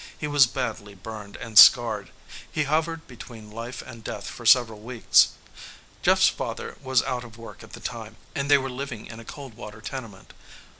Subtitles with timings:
[0.17, 2.09] He was badly burned and scarred.
[2.51, 5.33] He hovered between life and death for several weeks.
[6.01, 9.23] Jeff's father was out of work at the time and they were living in a
[9.25, 10.33] cold water tenement.